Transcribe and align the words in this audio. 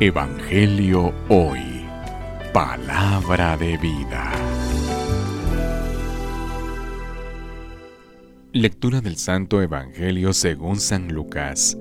Evangelio 0.00 1.12
Hoy. 1.28 1.60
Palabra 2.52 3.56
de 3.56 3.76
vida. 3.76 4.32
Lectura 8.52 9.00
del 9.00 9.16
Santo 9.16 9.62
Evangelio 9.62 10.32
según 10.32 10.76
San 10.80 11.12
Lucas. 11.12 11.78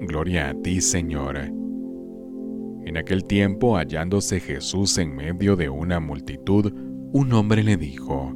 Gloria 0.00 0.50
a 0.50 0.54
ti, 0.54 0.80
Señor. 0.80 1.38
En 1.38 2.96
aquel 2.96 3.24
tiempo, 3.24 3.76
hallándose 3.76 4.40
Jesús 4.40 4.98
en 4.98 5.16
medio 5.16 5.56
de 5.56 5.70
una 5.70 5.98
multitud, 5.98 6.72
un 7.12 7.32
hombre 7.32 7.62
le 7.62 7.76
dijo, 7.78 8.34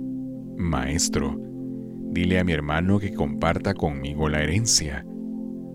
Maestro, 0.57 1.37
dile 2.11 2.39
a 2.39 2.45
mi 2.45 2.53
hermano 2.53 2.99
que 2.99 3.13
comparta 3.13 3.75
conmigo 3.75 4.29
la 4.29 4.43
herencia. 4.43 5.05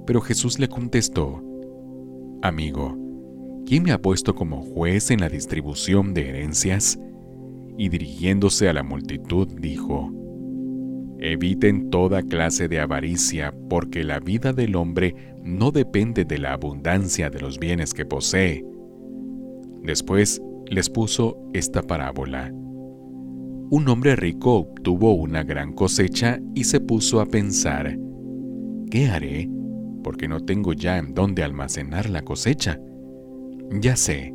Pero 0.08 0.22
Jesús 0.22 0.58
le 0.58 0.68
contestó, 0.68 1.44
Amigo, 2.42 3.01
¿quién 3.72 3.84
me 3.84 3.94
ha 3.94 4.02
puesto 4.02 4.36
como 4.36 4.64
juez 4.64 5.12
en 5.12 5.22
la 5.22 5.30
distribución 5.30 6.14
de 6.14 6.28
herencias? 6.28 7.00
Y 7.78 7.88
dirigiéndose 7.88 8.68
a 8.68 8.74
la 8.74 8.84
multitud 8.84 9.48
dijo, 9.48 10.12
Eviten 11.20 11.90
toda 11.90 12.22
clase 12.22 12.68
de 12.68 12.82
avaricia, 12.82 13.54
porque 13.70 14.04
la 14.04 14.20
vida 14.20 14.52
del 14.52 14.76
hombre 14.76 15.16
no 15.42 15.72
depende 15.72 16.26
de 16.26 16.38
la 16.38 16.52
abundancia 16.52 17.30
de 17.30 17.40
los 17.40 17.60
bienes 17.60 17.94
que 17.94 18.04
posee. 18.04 18.66
Después 19.84 20.42
les 20.66 20.90
puso 20.90 21.38
esta 21.54 21.82
parábola. 21.82 22.52
Un 22.52 23.88
hombre 23.88 24.18
rico 24.18 24.54
obtuvo 24.56 25.14
una 25.14 25.44
gran 25.46 25.72
cosecha 25.72 26.42
y 26.54 26.66
se 26.66 26.82
puso 26.82 27.22
a 27.22 27.26
pensar, 27.26 27.98
¿qué 28.90 29.08
haré? 29.08 29.50
Porque 30.04 30.28
no 30.28 30.42
tengo 30.42 30.74
ya 30.74 30.98
en 30.98 31.14
dónde 31.14 31.42
almacenar 31.42 32.10
la 32.10 32.22
cosecha. 32.24 32.78
Ya 33.80 33.96
sé, 33.96 34.34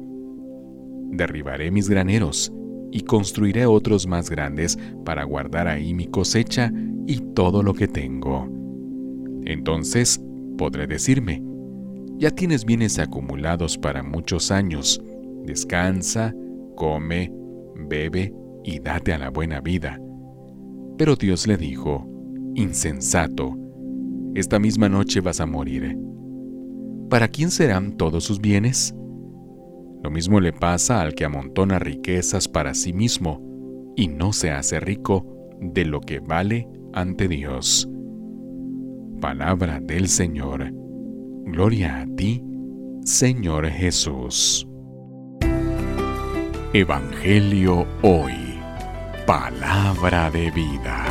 derribaré 1.10 1.70
mis 1.70 1.90
graneros 1.90 2.52
y 2.90 3.02
construiré 3.02 3.66
otros 3.66 4.06
más 4.06 4.30
grandes 4.30 4.78
para 5.04 5.24
guardar 5.24 5.68
ahí 5.68 5.92
mi 5.92 6.06
cosecha 6.06 6.72
y 7.06 7.20
todo 7.34 7.62
lo 7.62 7.74
que 7.74 7.86
tengo. 7.86 8.48
Entonces 9.44 10.20
podré 10.56 10.86
decirme, 10.86 11.42
ya 12.18 12.30
tienes 12.30 12.64
bienes 12.64 12.98
acumulados 12.98 13.76
para 13.76 14.02
muchos 14.02 14.50
años, 14.50 15.02
descansa, 15.44 16.34
come, 16.74 17.30
bebe 17.88 18.32
y 18.64 18.78
date 18.78 19.12
a 19.12 19.18
la 19.18 19.28
buena 19.28 19.60
vida. 19.60 20.00
Pero 20.96 21.14
Dios 21.14 21.46
le 21.46 21.58
dijo, 21.58 22.08
insensato, 22.54 23.54
esta 24.34 24.58
misma 24.58 24.88
noche 24.88 25.20
vas 25.20 25.40
a 25.40 25.46
morir. 25.46 25.98
¿Para 27.10 27.28
quién 27.28 27.50
serán 27.50 27.96
todos 27.98 28.24
sus 28.24 28.40
bienes? 28.40 28.94
Lo 30.06 30.12
mismo 30.12 30.38
le 30.38 30.52
pasa 30.52 31.00
al 31.00 31.16
que 31.16 31.24
amontona 31.24 31.80
riquezas 31.80 32.46
para 32.46 32.74
sí 32.74 32.92
mismo 32.92 33.42
y 33.96 34.06
no 34.06 34.32
se 34.32 34.52
hace 34.52 34.78
rico 34.78 35.26
de 35.60 35.84
lo 35.84 36.00
que 36.00 36.20
vale 36.20 36.68
ante 36.92 37.26
Dios. 37.26 37.88
Palabra 39.20 39.80
del 39.80 40.06
Señor. 40.06 40.72
Gloria 41.46 42.02
a 42.02 42.06
ti, 42.14 42.40
Señor 43.02 43.66
Jesús. 43.66 44.68
Evangelio 46.72 47.84
hoy. 48.02 48.60
Palabra 49.26 50.30
de 50.30 50.52
vida. 50.52 51.04